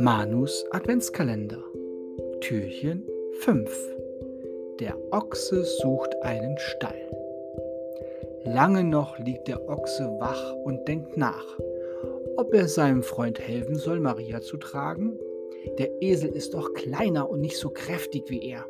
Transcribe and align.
Manus 0.00 0.64
Adventskalender 0.70 1.62
Türchen 2.40 3.06
5 3.40 3.70
Der 4.80 4.96
Ochse 5.10 5.62
sucht 5.62 6.14
einen 6.22 6.56
Stall. 6.56 6.96
Lange 8.44 8.82
noch 8.82 9.18
liegt 9.18 9.46
der 9.46 9.68
Ochse 9.68 10.04
wach 10.18 10.54
und 10.64 10.88
denkt 10.88 11.18
nach, 11.18 11.44
ob 12.38 12.54
er 12.54 12.66
seinem 12.66 13.02
Freund 13.02 13.38
helfen 13.38 13.74
soll, 13.74 14.00
Maria 14.00 14.40
zu 14.40 14.56
tragen. 14.56 15.18
Der 15.78 15.90
Esel 16.00 16.30
ist 16.30 16.54
doch 16.54 16.72
kleiner 16.72 17.28
und 17.28 17.42
nicht 17.42 17.58
so 17.58 17.68
kräftig 17.68 18.22
wie 18.28 18.42
er. 18.48 18.64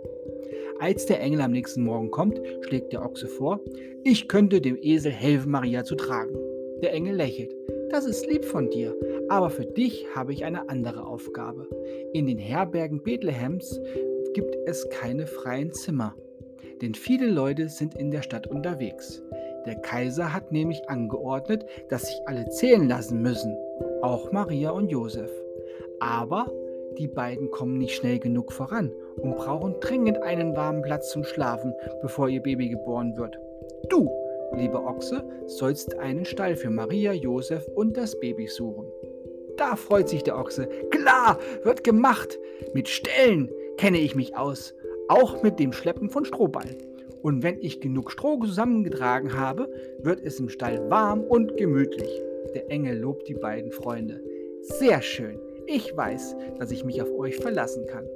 Als 0.81 1.07
der 1.07 1.21
Engel 1.21 1.43
am 1.43 1.53
nächsten 1.53 1.85
Morgen 1.85 2.11
kommt, 2.11 2.41
schlägt 2.63 2.93
der 2.93 3.05
Ochse 3.05 3.29
vor, 3.29 3.61
ich 4.03 4.27
könnte 4.27 4.61
dem 4.61 4.77
Esel 4.83 5.13
helfen, 5.13 5.53
Maria 5.53 5.85
zu 5.85 5.95
tragen. 5.95 6.37
Der 6.83 6.93
Engel 6.93 7.15
lächelt. 7.15 7.55
Das 7.91 8.07
ist 8.07 8.25
lieb 8.27 8.45
von 8.45 8.71
dir, 8.71 8.95
aber 9.29 9.51
für 9.51 9.65
dich 9.65 10.07
habe 10.15 10.33
ich 10.33 10.45
eine 10.45 10.69
andere 10.69 11.05
Aufgabe. 11.05 11.69
In 12.13 12.27
den 12.27 12.39
Herbergen 12.39 13.03
Bethlehems 13.03 13.81
gibt 14.33 14.57
es 14.67 14.89
keine 14.91 15.27
freien 15.27 15.73
Zimmer, 15.73 16.15
denn 16.81 16.95
viele 16.95 17.27
Leute 17.27 17.69
sind 17.69 17.97
in 17.97 18.13
der 18.13 18.23
Stadt 18.23 18.47
unterwegs. 18.47 19.21
Der 19.67 19.75
Kaiser 19.75 20.33
hat 20.33 20.53
nämlich 20.53 20.89
angeordnet, 20.89 21.67
dass 21.89 22.03
sich 22.03 22.21
alle 22.27 22.49
zählen 22.51 22.89
lassen 22.89 23.23
müssen, 23.23 23.57
auch 24.03 24.31
Maria 24.31 24.71
und 24.71 24.89
Josef. 24.89 25.31
Aber 25.99 26.47
die 26.97 27.09
beiden 27.09 27.51
kommen 27.51 27.79
nicht 27.79 27.97
schnell 27.97 28.21
genug 28.21 28.53
voran 28.53 28.93
und 29.17 29.37
brauchen 29.37 29.75
dringend 29.81 30.23
einen 30.23 30.55
warmen 30.55 30.83
Platz 30.83 31.11
zum 31.11 31.25
Schlafen, 31.25 31.75
bevor 32.03 32.29
ihr 32.29 32.41
Baby 32.41 32.69
geboren 32.69 33.17
wird. 33.17 33.37
Du 33.89 34.09
lieber 34.61 34.87
Ochse, 34.87 35.25
sollst 35.47 35.99
einen 35.99 36.25
Stall 36.25 36.55
für 36.55 36.71
Maria, 36.71 37.13
Josef 37.13 37.67
und 37.75 37.97
das 37.97 38.19
Baby 38.21 38.47
suchen. 38.47 38.87
Da 39.57 39.77
freut 39.77 40.09
sich 40.09 40.23
der 40.23 40.39
Ochse. 40.39 40.69
Klar, 40.91 41.39
wird 41.65 41.85
gemacht. 41.85 42.39
Mit 42.73 42.89
Ställen 42.89 43.51
kenne 43.77 43.99
ich 43.99 44.15
mich 44.15 44.37
aus. 44.37 44.75
Auch 45.09 45.43
mit 45.43 45.59
dem 45.59 45.73
Schleppen 45.73 46.09
von 46.09 46.25
Strohballen. 46.25 46.77
Und 47.23 47.43
wenn 47.43 47.59
ich 47.61 47.81
genug 47.81 48.11
Stroh 48.11 48.39
zusammengetragen 48.43 49.37
habe, 49.37 49.71
wird 50.03 50.21
es 50.25 50.41
im 50.41 50.49
Stall 50.49 50.89
warm 50.89 51.23
und 51.23 51.57
gemütlich. 51.57 52.11
Der 52.55 52.71
Engel 52.71 52.99
lobt 52.99 53.29
die 53.29 53.35
beiden 53.35 53.71
Freunde. 53.71 54.23
Sehr 54.63 55.03
schön. 55.03 55.39
Ich 55.67 55.95
weiß, 55.95 56.37
dass 56.59 56.71
ich 56.71 56.85
mich 56.85 57.03
auf 57.03 57.11
euch 57.19 57.37
verlassen 57.37 57.87
kann. 57.87 58.07